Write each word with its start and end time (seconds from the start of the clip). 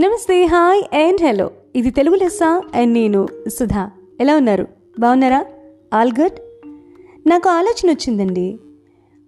నమస్తే 0.00 0.44
hi 0.44 0.96
and 0.96 1.22
hello. 1.22 1.50
ఇది 1.76 1.90
తెలుగు 1.90 2.14
లెస్సా 2.14 2.62
and 2.74 2.92
నేను 2.92 3.28
సుధా. 3.48 3.90
ఎలా 4.20 4.36
ఉన్నారు? 4.36 4.66
బాగున్నారా? 4.98 5.44
All 5.94 6.12
good? 6.20 6.32
నాకు 7.28 7.48
ఆలోచన 7.48 7.90
వచ్చిందండి. 7.90 8.58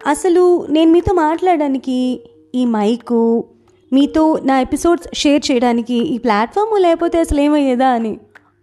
అసలు 0.06 0.66
నేను 0.66 0.92
మీతో 0.92 1.14
మాట్లాడడానికి 1.14 2.22
ఈ 2.54 2.64
మైకు 2.64 3.44
మీతో 3.92 4.38
నా 4.44 4.60
ఎపిసోడ్స్ 4.60 5.08
షేర్ 5.14 5.50
చేయడానికి 5.50 5.94
ఈ 5.94 6.18
ప్లాట్ఫామ్ 6.18 6.82
లేకపోతే 6.82 7.18
అసలు 7.18 7.40
ఏమయ్యేదా 7.40 7.88
అని 7.88 8.18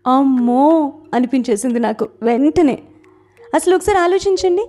అమ్మో 0.08 0.94
అనిపించేసింది 1.14 1.80
నాకు 1.80 2.08
వెంటనే. 2.22 2.80
అసలు 3.56 3.76
ఒకసారి 3.76 3.98
ఆలోచించండి. 3.98 4.68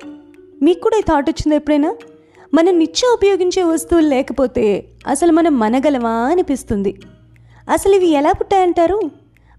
మీకు 0.62 0.80
కూడా 0.80 0.98
ఈ 0.98 1.02
థాట్ 1.02 1.30
వచ్చింది 1.30 1.56
ఎప్పుడైనా? 1.56 1.96
మనం 2.54 2.78
నిత్యం 2.78 3.12
ఉపయోగించే 3.12 3.62
వస్తువులు 3.62 4.06
లేకపోతే 4.06 4.84
అసలు 5.06 5.32
మనం 5.32 5.58
మనగలమా 5.58 6.10
అనిపిస్తుంది. 6.10 6.94
అసలు 7.68 7.94
ఇవి 7.94 8.06
ఎలా 8.06 8.32
పుట్టాయంటారు? 8.32 9.00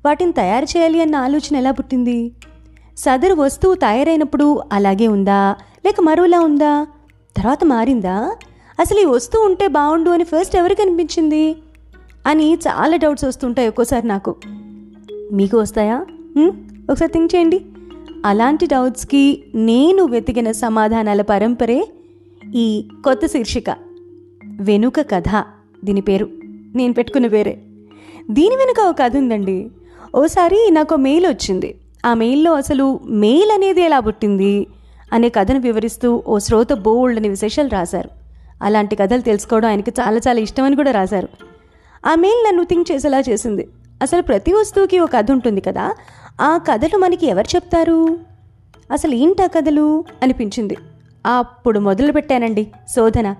వాటిని 0.06 0.32
తయారు 0.32 0.78
చేయాలి 0.78 1.02
అన్న 1.02 1.16
ఆలోచన 1.16 1.56
ఎలా 1.56 1.72
పుట్టింది? 1.72 2.32
సదరు 2.98 3.34
వస్తువు 3.34 3.74
తయారైనప్పుడు 3.74 4.62
అలాగే 4.74 5.08
ఉందా? 5.08 5.56
లేక 5.86 6.02
మరోలా 6.02 6.40
ఉందా? 6.40 6.88
తర్వాత 7.38 7.64
మారిందా? 7.64 8.36
అసలు 8.80 9.00
ఈ 9.00 9.06
వస్తువు 9.06 9.46
ఉంటే 9.46 9.68
బాగుండు 9.68 10.10
అని 10.10 10.24
ఫస్ట్ 10.24 10.56
ఎవరికి 10.56 10.82
అనిపించింది? 10.82 11.56
అని 12.26 12.54
చాలా 12.54 12.96
డౌట్స్ 12.96 13.26
వస్తుంటాయి 13.26 13.68
ఒక్కోసారి 13.68 14.08
నాకు. 14.08 14.36
మీకు 15.32 15.58
వస్తాయా? 15.58 16.06
ఒకసారి 16.92 17.12
థింక్ 17.12 17.36
చేయండి. 17.36 17.66
అలాంటి 18.26 18.66
డౌట్స్కి 18.66 19.44
నేను 19.56 20.04
వెతికిన 20.04 20.52
సమాధానాల 20.52 21.22
పరంపరే 21.22 21.88
ఈ 22.56 22.88
కొత్త 23.04 23.26
శీర్షిక. 23.26 23.70
వెనుక 24.44 25.02
కథ. 25.02 25.44
దీని 25.86 26.02
పేరు. 26.02 26.30
నేను 26.76 26.94
పెట్టుకున్న 26.94 27.28
పేరే 27.28 27.62
దీని 28.32 28.56
వెనుక 28.56 28.80
ఒక 28.80 28.96
కథ 29.00 29.18
ఉందండి. 29.18 29.72
ఓసారి 30.16 30.70
నాకు 30.72 30.96
మెయిల్ 30.96 31.26
వచ్చింది. 31.26 31.76
ఆ 32.06 32.14
మెయిల్లో 32.14 32.54
అసలు 32.54 33.00
మెయిల్ 33.06 33.52
అనేది 33.52 33.82
ఎలా 33.82 34.00
పుట్టింది 34.00 34.68
అనే 35.14 35.30
కథను 35.30 35.60
వివరిస్తూ 35.60 36.24
ఓ 36.28 36.38
శ్రోత 36.38 36.74
బోల్డ్ 36.74 37.20
అనే 37.20 37.30
విశేషాలు 37.30 37.70
రాశారు. 37.70 38.10
అలాంటి 38.62 38.96
కథలు 38.96 39.22
తెలుసుకోవడం 39.22 39.70
ఆయనకి 39.70 39.92
చాలా 39.92 40.18
చాలా 40.18 40.40
ఇష్టమని 40.40 40.76
కూడా 40.76 40.92
రాశారు. 40.92 41.30
ఆ 42.06 42.16
మెయిల్ 42.16 42.48
నన్ను 42.48 42.64
థింక్ 42.64 42.92
చేసేలా 42.92 43.20
చేసింది. 43.20 43.68
అసలు 44.02 44.22
ప్రతి 44.22 44.54
వస్తువుకి 44.54 45.00
ఒక 45.00 45.14
కథ 45.14 45.32
ఉంటుంది 45.32 45.62
కదా 45.62 45.94
ఆ 46.42 46.58
కథలు 46.58 46.98
మనకి 46.98 47.28
ఎవరు 47.28 47.56
చెప్తారు? 47.56 48.20
అసలు 48.92 49.16
ఏంటా 49.16 49.48
కథలు? 49.48 50.04
అనిపించింది. 50.24 50.78
అప్పుడు 51.26 51.80
మొదలు 51.80 52.12
పెట్టానండి 52.12 52.68
శోధన. 52.96 53.36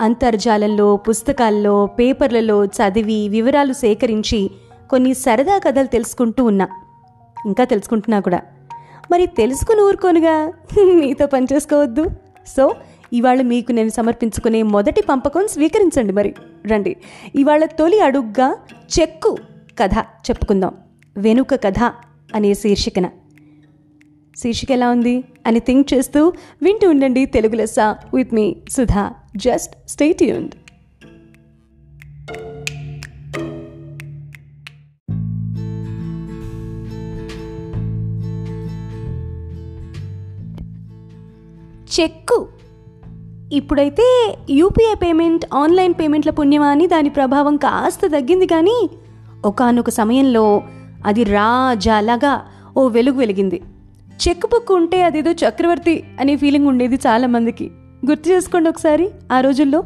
అంతర్జాలంలో 0.00 0.96
పుస్తకాల్లో 0.96 1.86
పేపర్లలో 1.86 2.64
చదివి 2.64 3.28
వివరాలు 3.28 3.72
సేకరించి 3.72 4.50
కొన్ని 4.90 5.14
సరదా 5.14 5.58
కథలు 5.58 5.86
తెలుసుకుంటూ 5.86 6.44
ఉన్నా. 6.44 6.68
ఇంకా 7.46 7.64
తెలుసుకుంటున్నా 7.64 8.20
కూడా. 8.20 8.40
మరి 9.10 9.26
తెలుసుకుని 9.26 9.80
ఊరుకోనుగా. 9.80 10.52
మీతో 10.94 11.26
పనిచేసుకోవద్దు 11.26 12.06
సో 12.46 12.74
ఇవాళ 13.12 13.42
మీకు 13.42 13.72
నేను 13.72 13.88
సమర్పించుకునే 13.88 14.62
మొదటి 14.62 15.02
పంపకం 15.02 15.48
స్వీకరించండి 15.48 16.12
మరి. 16.12 16.34
రండి. 16.66 16.96
ఇవాళ 17.34 17.64
తొలి 17.64 18.00
అడుగ్గా 18.00 18.56
చెక్కు 19.00 19.36
కథ 19.78 19.98
చెప్పుకుందాం. 19.98 20.74
వెనుక 21.16 21.54
కథ 21.54 21.78
అనే 22.34 22.54
శీర్షికన. 22.54 23.06
శీర్షిక 24.36 24.70
ఎలా 24.70 24.90
ఉంది? 24.90 25.24
అని 25.46 25.58
థింక్ 25.58 25.94
చేస్తూ 25.94 26.32
వింటూ 26.62 26.90
ఉండండి 26.90 27.24
Telugu 27.24 27.56
Lessa. 27.56 27.80
With 28.14 28.34
me 28.34 28.56
Sudha. 28.70 29.10
Just 29.36 29.88
stay 29.88 30.12
tuned 30.12 30.52
cheque. 42.00 42.48
ఇప్పుడైతే 43.52 44.36
యూపీఐ 44.50 44.94
పేమెంట్ 44.94 45.44
ఆన్లైన్ 45.54 45.94
పేమెంట్ల 46.00 46.30
పుణ్యమా 46.30 46.66
అని 46.66 46.86
దాని 46.86 47.08
ప్రభావం 47.08 47.56
కాస్త 47.56 48.00
తగ్గింది 48.06 48.46
కానీ 48.46 48.90
ఒకానొక 49.44 49.90
సమయంలో 49.90 50.62
అది 51.06 51.24
రాజాలాగా 51.24 52.42
ఓ 52.76 52.88
వెలుగు 52.88 53.16
వెలిగింది. 53.16 53.62
చెక్ 54.16 54.46
బుక్ 54.46 54.72
ఉంటే 54.72 55.02
అదేదో 55.02 55.30
చక్రవర్తి 55.30 56.04
అనే 56.20 56.36
ఫీలింగ్ 56.36 56.66
ఉండేది 56.66 56.96
చాలామందికి 56.96 57.70
గుర్తు 58.10 58.28
చేసుకోండి 58.30 58.68
ఒకసారి 58.68 59.10
ఆ 59.32 59.40
రోజుల్లో. 59.40 59.84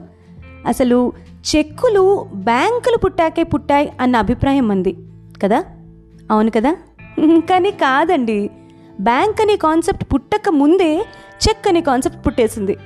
అసలు 0.66 1.12
చెక్కులు 1.56 2.26
బ్యాంకులు 2.34 2.96
పుట్టాకే 2.96 3.42
పుట్టాయి 3.42 3.92
అన్న 4.00 4.16
అభిప్రాయం 4.16 4.68
ఉంది 4.68 4.96
కదా? 5.42 5.64
అవును 6.30 6.50
కదా? 6.50 6.76
కానీ 7.38 7.70
కాదండి. 7.70 8.50
బ్యాంక్ 9.00 9.40
అనే 9.40 9.56
కాన్సెప్ట్ 9.56 10.04
పుట్టక 10.14 10.48
ముందే 10.48 10.96
చెక్ 11.48 11.68
అనే 11.68 11.80
కాన్సెప్ట్ 11.80 12.26
పుట్టేసింది. 12.26 12.76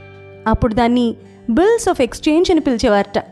అప్పుడు 0.47 0.75
దాన్ని 0.75 1.17
బిల్స్ 1.51 1.89
ఆఫ్ 1.89 2.01
ఎక్స్చేంజ్ 2.01 2.51
అని 2.51 2.61
పిలిచేవారట. 2.61 3.25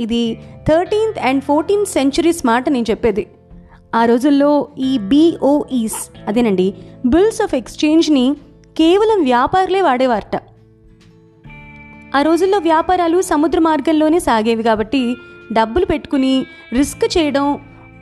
ఇది 0.00 0.40
థర్టీన్త్ 0.68 1.18
అండ్ 1.18 1.44
ఫోర్టీన్త్ 1.44 1.90
సెంచురీస్ 1.90 2.46
మాట 2.46 2.68
నేను 2.68 2.86
చెప్పేది. 2.90 3.26
ఆ 3.94 4.04
రోజుల్లో 4.04 4.68
ఈ 4.78 4.98
బీఓఈస్ 4.98 6.10
అదేనండి 6.28 6.74
బిల్స్ 7.06 7.42
ఆఫ్ 7.42 7.54
ఎక్స్చేంజ్ని 7.54 8.34
కేవలం 8.78 9.24
వ్యాపారులే 9.24 9.80
వాడేవారట. 9.80 10.42
ఆ 12.16 12.22
రోజుల్లో 12.22 12.58
వ్యాపారాలు 12.58 13.22
సముద్ర 13.22 13.58
మార్గంలోనే 13.58 14.18
సాగేవి 14.18 14.62
కాబట్టి 14.62 15.16
డబ్బులు 15.52 15.84
పెట్టుకుని 15.86 16.46
రిస్క్ 16.72 17.18
చేయడం 17.18 17.60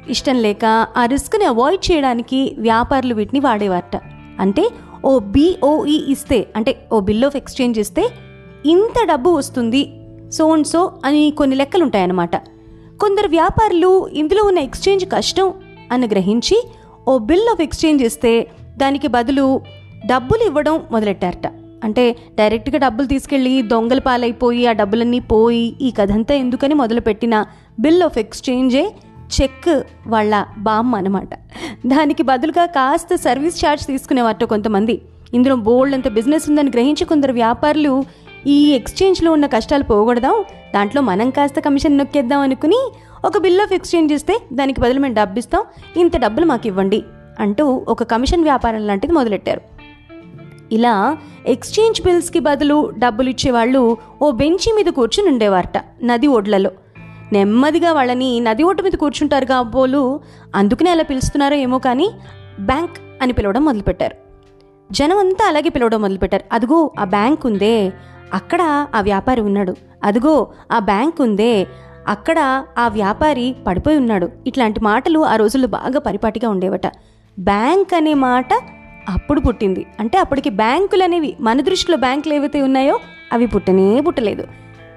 ఇష్టం 0.09 0.37
లేక 0.37 0.87
ఆ 0.97 1.07
రిస్క్ని 1.07 1.45
అవాయిడ్ 1.45 1.93
చేయడానికి 1.93 2.57
వ్యాపారులు 2.59 3.15
వీటిని 3.15 3.41
వాడేవారట. 3.41 4.01
అంటే 4.41 4.69
ఓ 5.05 5.19
బీఓఈ 5.19 6.05
ఇస్తే 6.09 6.47
అంటే 6.57 6.89
ఓ 6.93 7.01
బిల్ 7.01 7.25
ఆఫ్ 7.25 7.37
ఎక్స్చేంజ్ 7.37 7.79
ఇస్తే 7.79 8.09
ఇంత 8.67 9.05
డబ్బు 9.05 9.31
వస్తుంది 9.31 9.93
సో 10.31 10.53
అండ్ 10.53 10.67
సో 10.67 10.93
అని 11.05 11.31
కొన్ని 11.31 11.57
లెక్కలు 11.57 11.83
ఉంటాయన్నమాట 11.83 12.37
కొందరు 13.01 13.29
వ్యాపారులు 13.29 14.09
ఇందులో 14.09 14.45
ఉన్న 14.45 14.59
ఎక్స్చేంజ్ 14.59 15.05
కష్టం 15.13 15.53
అని 15.93 16.07
గ్రహించి 16.07 16.69
ఓ 17.09 17.19
బిల్ 17.19 17.49
ఆఫ్ 17.53 17.61
ఎక్స్చేంజ్ 17.61 18.03
ఇస్తే 18.03 18.47
దానికి 18.77 19.09
బదులు 19.09 19.61
డబ్బులు 20.07 20.43
ఇవ్వడం 20.47 20.83
మొదలెట్టారట. 20.93 21.47
అంటే 21.85 22.17
డైరెక్ట్గా 22.39 22.79
డబ్బులు 22.79 23.07
తీసుకెళ్ళి 23.07 23.63
దొంగల 23.63 23.99
పాలైపోయి 23.99 24.67
ఆ 24.67 24.73
డబ్బులన్నీ 24.73 25.19
పోయి 25.19 25.77
ఈ 25.81 25.91
కథంతా 25.91 26.35
ఎందుకని 26.35 26.75
మొదలుపెట్టిన 26.75 27.45
బిల్ 27.81 28.03
ఆఫ్ 28.03 28.19
ఎక్స్చేంజే 28.19 28.95
చెక్ 29.43 29.83
వాళ్ళ 30.07 30.45
బామ్మ 30.59 30.97
అనమాట 30.97 31.35
దానికి 31.87 32.23
బదులుగా 32.23 32.67
కాస్త 32.67 33.15
సర్వీస్ 33.15 33.67
ఛార్జ్ 33.67 33.87
తీసుకునేవారట 33.87 34.45
కొంతమంది. 34.45 35.03
ఇందులో 35.35 35.57
బోల్డ్ 35.57 35.95
అంత 35.95 36.09
బిజినెస్ 36.09 36.49
ఉందని 36.49 36.71
గ్రహించి 36.71 37.05
కొందరు 37.05 37.33
వ్యాపారులు 37.33 38.05
ఈ 38.47 38.57
ఎక్స్చేంజ్లో 38.71 39.33
ఉన్న 39.33 39.47
కష్టాలు 39.47 39.85
పోగొడదాం 39.85 40.45
దాంట్లో 40.75 41.03
మనం 41.03 41.31
కాస్త 41.31 41.61
కమిషన్ 41.61 41.99
నొక్కేద్దాం 41.99 42.41
అనుకుని 42.41 42.81
ఒక 43.25 43.39
బిల్ 43.39 43.61
ఆఫ్ 43.61 43.73
ఎక్స్చేంజ్ 43.73 44.13
ఇస్తే 44.13 44.35
దానికి 44.53 44.81
బదులు 44.81 45.01
మేము 45.01 45.15
డబ్బు 45.15 45.39
ఇస్తాం 45.39 45.63
ఇంత 45.97 46.17
డబ్బులు 46.17 46.47
మాకు 46.47 46.67
ఇవ్వండి 46.67 47.05
అంటూ 47.41 47.85
ఒక 47.89 48.03
కమిషన్ 48.03 48.43
వ్యాపారం 48.43 48.87
లాంటిది 48.87 49.13
మొదలెట్టారు. 49.13 49.61
ఇలా 50.73 51.17
ఎక్స్చేంజ్ 51.47 52.03
బిల్స్కి 52.03 52.39
బదులు 52.39 52.91
డబ్బులు 52.99 53.29
ఇచ్చేవాళ్ళు 53.29 53.97
ఓ 54.23 54.31
బెంచి 54.31 54.71
మీద 54.77 54.93
కూర్చుని 54.93 55.29
ఉండేవారట 55.29 55.79
నది 56.05 56.27
ఒడ్లలో. 56.27 56.71
నెమ్మదిగా 57.33 57.93
వాళ్ళని 57.93 58.41
నది 58.41 58.63
ఒడ్డు 58.63 58.83
మీద 58.83 58.93
కూర్చుంటారు 58.93 59.45
కాబోలు 59.45 60.21
అందుకనే 60.55 60.91
అలా 60.91 61.03
పిలుస్తున్నారో 61.03 61.57
ఏమో 61.57 61.79
కానీ 61.79 62.11
బ్యాంక్ 62.61 62.99
అని 63.23 63.33
పిలవడం 63.33 63.65
మొదలుపెట్టారు. 63.65 64.17
జనం 64.93 65.19
అంతా 65.19 65.45
అలాగే 65.49 65.69
పిలవడం 65.69 66.03
మొదలుపెట్టారు. 66.03 66.45
అదిగో 66.53 66.91
ఆ 66.99 67.05
బ్యాంక్ 67.05 67.47
ఉందే 67.47 67.93
అక్కడ 68.35 68.87
ఆ 68.95 69.01
వ్యాపారి 69.01 69.41
ఉన్నాడు. 69.41 69.77
అదిగో 70.05 70.49
ఆ 70.73 70.79
బ్యాంక్ 70.79 71.21
ఉందే. 71.21 71.67
అక్కడ 72.09 72.65
ఆ 72.79 72.89
వ్యాపారి 72.89 73.57
పడిపోయి 73.67 73.97
ఉన్నాడు. 73.97 74.29
ఇట్లాంటి 74.47 74.81
మాటలు 74.81 75.21
ఆ 75.21 75.37
రోజుల్లో 75.37 75.69
బాగా 75.69 75.99
పరిపాటిగా 75.99 76.49
ఉండేవట. 76.49 76.87
బ్యాంక్ 77.39 77.95
అనే 77.95 78.15
మాట 78.15 78.55
అప్పుడు 79.09 79.41
పుట్టింది. 79.41 79.87
అంటే 80.01 80.19
అప్పటికి 80.19 80.51
బ్యాంకులు 80.51 81.03
అనేవి 81.03 81.37
మన 81.41 81.61
దృష్టిలో 81.61 81.97
బ్యాంకులు 81.97 82.35
ఏవైతే 82.35 82.63
ఉన్నాయో 82.63 82.99
అవి 83.33 83.47
పుట్టనే 83.47 84.01
పుట్టలేదు. 84.01 84.45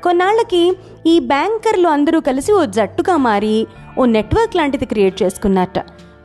కొన్నాళ్ళకి 0.03 0.77
ఈ 1.07 1.19
బ్యాంకర్లు 1.19 1.87
అందరూ 1.87 2.19
కలిసి 2.19 2.53
ఓ 2.53 2.65
జట్టుగా 2.65 3.17
మారి 3.17 3.67
ఓ 3.97 4.05
నెట్వర్క్ 4.05 4.55
లాంటిది 4.55 4.85
క్రియేట్ 4.85 5.23
చేసుకున్నారట. 5.23 5.79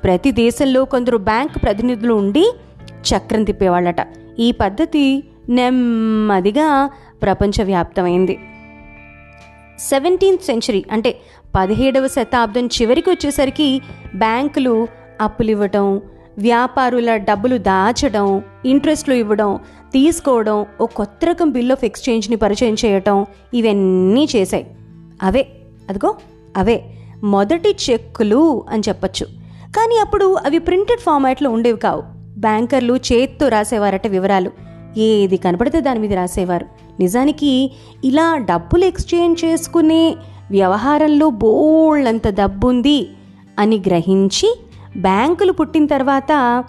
ప్రతి 0.05 0.31
దేశంలో 0.31 0.85
కొందరు 0.85 1.17
బ్యాంక్ 1.17 1.63
ప్రతినిధులు 1.63 2.15
ఉండి 2.15 2.55
చక్రం 2.87 3.45
తిప్పేవాళ్ళట. 3.45 3.97
ఈ 4.39 4.53
పద్ధతి 4.53 5.25
నెమ్మదిగా 5.49 6.91
ప్రపంచవ్యాప్తమైంది. 7.23 8.39
సెవెంటీన్త్ 9.79 10.43
సెంచరీ 10.43 10.85
అంటే 10.93 11.21
పదిహేడవ 11.57 12.07
శతాబ్దం 12.07 12.67
చివరికి 12.67 13.11
వచ్చేసరికి 13.11 13.81
బ్యాంకులు 14.15 14.89
అప్పులు 15.21 15.51
ఇవ్వటం 15.51 16.01
వ్యాపారుల 16.39 17.17
డబ్బులు 17.17 17.59
దాచడం 17.59 18.43
ఇంట్రెస్ట్లు 18.65 19.15
ఇవ్వడం 19.15 19.57
తీసుకోవడం 19.93 20.67
ఓ 20.81 20.87
కొత్త 20.87 21.21
రకం 21.25 21.51
బిల్ 21.51 21.73
ఆఫ్ 21.73 21.85
ఎక్స్చేంజ్ని 21.85 22.37
పరిచయం 22.37 22.77
చేయటం 22.85 23.27
ఇవన్నీ 23.55 24.29
చేశాయి. 24.37 24.67
అవే 25.23 25.47
అదిగో 25.91 26.17
అవే. 26.57 26.85
మొదటి 27.25 27.77
చెక్కులు 27.91 28.65
అని 28.69 28.83
చెప్పచ్చు. 28.89 29.27
కానీ 29.77 29.99
అప్పుడు 29.99 30.35
అవి 30.35 30.59
ప్రింటెడ్ 30.59 31.01
ఫార్మాట్లో 31.01 31.51
ఉండేవి 31.51 31.79
కావు. 31.79 32.03
బ్యాంకర్లు 32.41 32.95
చేత్తో 32.95 33.49
రాసేవారట 33.49 34.07
వివరాలు. 34.07 34.74
ఏది 34.99 35.37
కనపడితే 35.37 35.81
దాని 35.81 35.99
మీద 35.99 36.13
రాసేవారు. 36.13 36.67
నిజానికి 37.01 37.73
ఇలా 38.05 38.37
డబ్బులు 38.37 38.85
ఎక్స్చేంజ్ 38.85 39.45
చేసుకునే 39.45 40.17
వ్యవహారంలో 40.51 41.31
బోళ్ళంత 41.31 42.29
డబ్బుంది 42.29 43.09
అని 43.59 43.77
గ్రహించి 43.87 44.61
బ్యాంకులు 44.97 45.53
పుట్టిన 45.53 45.87
తర్వాత 45.87 46.65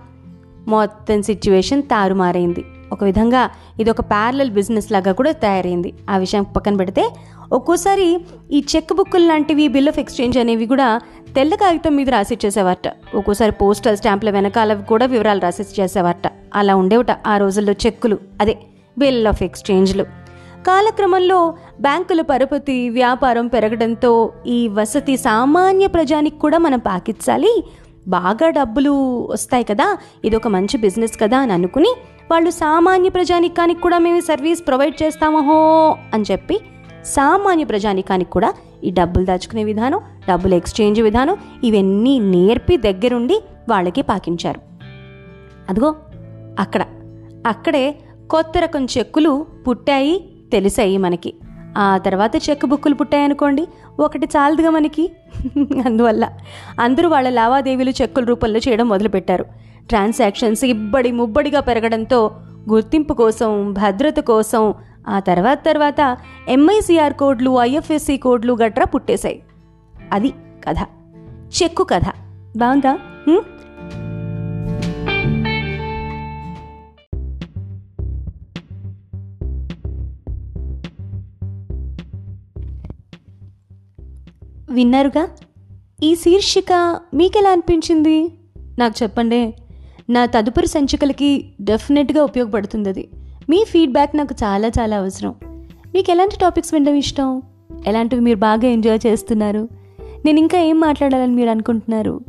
మొత్తం 0.68 1.22
సిచ్యువేషన్ 1.22 1.83
తారుమారైంది. 1.83 2.66
ఒక 2.92 3.04
విధంగా 3.04 3.50
ఇది 3.80 3.89
ఒక 3.89 4.01
ప్యారలల్ 4.01 4.51
బిజినెస్ 4.51 4.92
లాగా 4.92 5.12
కూడా 5.12 5.31
తయారైంది. 5.31 5.94
ఆ 6.10 6.18
విషయం 6.18 6.44
పక్కన 6.44 6.75
పెడితే 6.75 7.10
ఒక్కోసారి 7.54 8.22
ఈ 8.51 8.66
చెక్ 8.75 8.94
బుక్కులు 8.94 9.25
లాంటివి 9.25 9.68
బిల్ 9.68 9.88
ఆఫ్ 9.88 10.00
ఎక్స్చేంజ్ 10.00 10.38
అనేవి 10.38 10.66
కూడా 10.66 11.00
తెల్ల 11.36 11.56
కాగితం 11.56 11.95
మీద 11.95 12.10
రాసిచ్చేసేవారట. 12.10 13.16
ఒక్కోసారి 13.16 13.51
పోస్టల్ 13.51 13.98
స్టాంపుల 13.98 14.30
వెనకాల 14.30 14.74
కూడా 14.74 15.06
వివరాలు 15.06 15.39
రాసిచ్చేసేవారట. 15.39 16.31
అలా 16.56 16.75
ఉండేవట 16.75 17.12
ఆ 17.28 17.38
రోజుల్లో 17.38 17.74
చెక్కులు 17.74 18.19
అదే 18.42 18.57
బిల్ 18.98 19.28
ఆఫ్ 19.28 19.44
ఎక్స్చేంజ్లు. 19.44 20.04
కాలక్రమంలో 20.68 21.54
బ్యాంకుల 21.81 22.22
పరపతి 22.22 22.90
వ్యాపారం 22.90 23.48
పెరగడంతో 23.48 24.31
ఈ 24.48 24.68
వసతి 24.68 25.18
సామాన్య 25.18 25.88
ప్రజానికి 25.88 26.40
కూడా 26.40 26.57
మనం 26.57 26.80
పాకించాలి 26.80 27.63
బాగా 28.07 28.50
డబ్బులు 28.50 28.92
వస్తాయి 29.31 29.63
కదా 29.63 29.98
ఇది 30.25 30.36
ఒక 30.36 30.48
మంచి 30.48 30.78
బిజినెస్ 30.78 31.22
కదా 31.22 31.38
అని 31.38 31.54
అనుకుని 31.54 31.96
వాళ్ళు 32.31 32.50
సామాన్య 32.50 33.10
ప్రజానికానికి 33.10 33.81
కూడా 33.81 33.98
మేము 33.98 34.19
సర్వీస్ 34.19 34.68
ప్రొవైడ్ 34.68 35.04
చేస్తామహో 35.04 35.98
అని 36.13 36.24
చెప్పి 36.31 36.60
సామాన్య 37.06 37.66
ప్రజానికానికి 37.66 38.31
కూడా 38.31 38.54
ఈ 38.84 38.92
డబ్బులు 38.92 39.25
దాచుకునే 39.25 39.63
విధానం 39.63 40.00
డబ్బులు 40.30 40.56
ఎక్స్చేంజ్ 40.56 41.01
విధానం 41.01 41.38
ఇవన్నీ 41.63 42.19
నేర్పి 42.19 42.78
దగ్గరుండి 42.78 43.44
వాళ్ళకి 43.69 44.01
పాకించారు. 44.01 44.62
అదిగో 45.69 45.96
అక్కడ. 46.60 46.86
అక్కడే 47.48 47.96
కొత్త 48.30 48.54
రకం 48.57 48.88
చెక్కులు 48.98 49.46
పుట్టాయి 49.68 50.30
తెలిసాయి 50.52 50.98
మనకి. 50.98 51.34
ఆ 51.78 51.98
తర్వాత 51.98 52.36
చెక్ 52.50 52.66
బుక్కులు 52.66 52.96
పుట్టాయనుకోండి 52.96 53.68
ఒకటి 54.00 54.25
చాలదుగా 54.25 54.69
మనకి. 54.69 55.12
అందువల్ల 55.86 56.30
అందరూ 56.80 57.10
వాళ్ళ 57.10 57.30
లావాదేవీలు 57.30 57.90
చెక్కుల 57.90 58.24
రూపంలో 58.24 58.60
చేయడం 58.60 58.90
మొదలుపెట్టారు. 58.90 59.46
ట్రాన్సాక్షన్స్ 59.90 60.63
ఇబ్బడి 60.63 61.12
ముబ్బడిగా 61.12 61.60
పెరగడంతో 61.60 62.31
గుర్తింపు 62.69 63.13
కోసం 63.13 63.74
భద్రత 63.74 64.18
కోసం 64.18 64.74
ఆ 65.08 65.19
తర్వాత 65.19 65.60
తర్వాత 65.66 66.18
ఎంఐసిఆర్ 66.50 67.13
కోడ్లు 67.13 67.62
ఐఎఫ్ఎస్సి 67.62 68.18
కోడ్లు 68.18 68.58
గట్రా 68.63 68.86
పుట్టేశాయి. 68.86 69.44
అది 70.12 70.34
కథ. 70.68 70.75
చెక్కు 71.63 71.84
కథ. 71.84 72.04
బాగుందా? 72.58 72.98
విన్నారుగా? 84.75 85.27
ఈ 86.04 86.16
శీర్షిక 86.16 87.00
మీకెలా 87.13 87.50
అనిపించింది? 87.50 88.31
నాకు 88.80 89.04
చెప్పండి. 89.04 89.54
నా 90.10 90.25
తదుపరి 90.25 90.68
సంచికలకి 90.68 91.50
డెఫినెట్గా 91.62 92.24
ఉపయోగపడుతుంది 92.24 92.89
అది 92.89 93.10
మీ 93.50 93.63
ఫీడ్బ్యాక్ 93.63 94.18
నాకు 94.18 94.36
చాలా 94.44 94.68
చాలా 94.68 94.98
అవసరం. 94.98 95.36
మీకు 95.94 96.12
ఎలాంటి 96.12 96.38
టాపిక్స్ 96.38 96.74
వినడం 96.74 96.94
ఇష్టం? 96.94 97.42
ఎలాంటివి 97.88 98.22
మీరు 98.22 98.38
బాగా 98.38 98.68
ఎంజాయ్ 98.68 99.00
చేస్తున్నారు? 99.07 99.69
నేను 100.25 100.39
ఇంకా 100.39 100.60
ఏం 100.60 100.80
మాట్లాడాలని 100.80 101.33
మీరు 101.33 101.50
అనుకుంటున్నారు? 101.50 102.22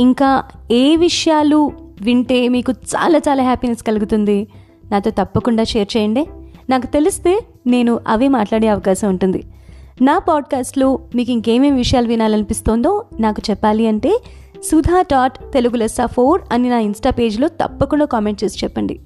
ఇంకా 0.00 0.44
ఏ 0.70 0.96
విషయాలు 0.96 1.72
వింటే 2.02 2.48
మీకు 2.48 2.72
చాలా 2.72 3.18
చాలా 3.18 3.42
హ్యాపీనెస్ 3.42 3.82
కలుగుతుంది? 3.82 4.46
నాతో 4.90 5.10
తప్పకుండా 5.10 5.64
షేర్ 5.64 5.96
చేయండి. 5.96 6.26
నాకు 6.70 6.86
తెలిస్తే 6.86 7.40
నేను 7.66 8.00
అవే 8.08 8.28
మాట్లాడే 8.28 8.68
అవకాశం 8.68 9.08
ఉంటుంది. 9.08 9.44
నా 10.02 10.18
పాడ్కాస్ట్లో 10.18 10.98
మీకు 11.14 11.32
ఇంకేమేమి 11.32 11.76
విషయాలు 11.76 12.08
వినాలనిపిస్తోందో 12.08 13.04
నాకు 13.20 13.42
చెప్పాలి 13.50 13.86
అంటే 13.86 14.22
సుధా 14.64 15.02
డాట్ 15.02 15.52
తెలుగు 15.52 15.76
లెస్సా 15.76 16.06
ఫోర్ 16.06 16.42
అని 16.52 16.70
నా 16.70 16.78
ఇన్స్టా 16.78 17.10
పేజ్లో 17.10 17.48
తప్పకుండా 17.48 18.04
కామెంట్ 18.04 18.44
చేసి 18.44 18.58
చెప్పండి. 18.64 19.00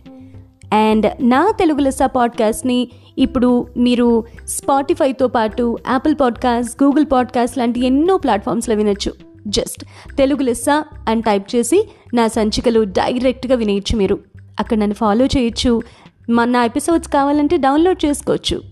అండ్ 0.73 1.12
నా 1.21 1.53
తెలుగు 1.59 1.79
లెస్సా 1.79 2.06
పాడ్కాస్ట్ని 2.06 2.89
ఇప్పుడు 3.19 3.67
మీరు 3.77 4.25
స్పాటిఫైతో 4.49 5.29
పాటు 5.29 5.79
యాపిల్ 5.91 6.15
పాడ్కాస్ట్ 6.21 6.83
గూగుల్ 6.83 7.06
పాడ్కాస్ట్ 7.12 7.59
లాంటి 7.59 7.87
ఎన్నో 7.87 8.17
ప్లాట్ఫామ్స్లో 8.17 8.75
వినొచ్చు. 8.75 9.12
జస్ట్ 9.47 9.85
తెలుగు 10.17 10.43
లెస్సా 10.43 10.85
అని 11.09 11.23
టైప్ 11.23 11.56
చేసి 11.56 11.89
నా 12.15 12.29
సంచికలు 12.29 12.85
డైరెక్ట్గా 12.85 13.56
వినేయచ్చు 13.56 13.99
మీరు. 13.99 14.19
అక్కడ 14.61 14.79
నన్ను 14.79 14.94
ఫాలో 14.94 15.27
చేయొచ్చు. 15.27 15.81
మన 16.31 16.49
నా 16.49 16.65
ఎపిసోడ్స్ 16.65 17.09
కావాలంటే 17.09 17.56
డౌన్లోడ్ 17.56 18.05
చేసుకోవచ్చు. 18.05 18.62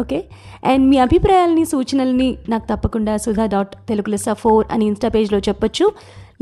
ఓకే? 0.00 0.24
అండ్ 0.66 0.88
మీ 0.88 0.98
అభిప్రాయాలని 0.98 1.64
సూచనల్ని 1.64 2.36
నాకు 2.48 2.66
తప్పకుండా 2.74 3.16
సుధా 3.16 3.46
డాట్ 3.46 3.76
తెలుగు 3.88 4.10
లెస్సా 4.10 4.32
ఫోర్ 4.32 4.66
అని 4.72 4.86
ఇన్స్టా 4.86 5.08
పేజ్లో 5.08 5.38
చెప్పొచ్చు. 5.38 5.92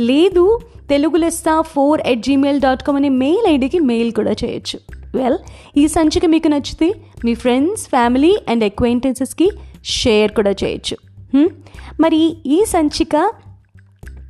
లేదు 0.01 0.59
Telugu 0.89 1.17
Lessa 1.17 1.61
four 1.61 2.01
at 2.01 2.23
Gmail 2.23 2.61
dot 2.61 2.83
com 2.83 2.97
అనే 2.97 3.09
మెయిల్ 3.09 3.47
ఐడికి 3.47 3.79
మెయిల్ 3.79 4.13
కూడా 4.13 4.33
చేయొచ్చు. 4.33 4.81
వెల్ 5.15 5.39
ఈ 5.77 5.89
సంచిక 5.89 6.27
మీకు 6.27 6.49
నచ్చితే 6.49 6.95
మీ 7.25 7.35
ఫ్రెండ్స్ 7.35 7.85
ఫ్యామిలీ 7.85 8.39
అండ్ 8.49 8.65
అక్వైంటెన్సెస్కి 8.65 9.51
షేర్ 9.85 10.33
కూడా 10.33 10.51
చేయొచ్చు. 10.51 10.97
Hmm? 11.37 11.51
మరి 12.01 12.37
ఈ 12.47 12.65
సంచిక 12.65 13.31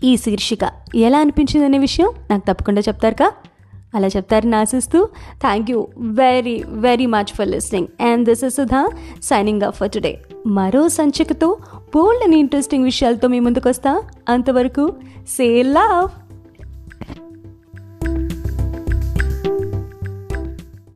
ఈ 0.05 0.17
శీర్షిక 0.17 0.59
ఎలా 0.95 1.19
అనిపించింది 1.19 1.67
అనే 1.67 1.79
విషయం 1.79 2.13
నాకు 2.31 2.41
తప్పకుండా 2.41 2.81
చెప్తారుగా? 2.81 3.33
అలా 3.99 4.11
చెప్తారని 4.17 4.57
ఆశిస్తూ 4.57 5.01
thank 5.41 5.71
you 5.73 5.81
very 6.21 6.57
very 6.87 7.09
much 7.15 7.33
for 7.35 7.49
listening 7.49 7.89
and 8.03 8.25
this 8.29 8.45
is 8.45 8.57
Sudha 8.57 8.83
signing 9.23 9.63
up 9.63 9.77
for 9.77 9.93
today 9.95 10.13
మరో 10.59 10.85
సంచికతో 10.97 11.49
బోల్డ్ 11.95 12.25
అండ్ 12.25 12.37
ఇంట్రెస్టింగ్ 12.37 12.85
విషయాలతో 12.85 13.29
మీ 13.29 13.41
ముందుకు 13.41 13.69
వస్తా 13.69 13.93
అంతవరకు 14.29 14.87
సే 15.29 15.49
లవ్ 15.73 16.09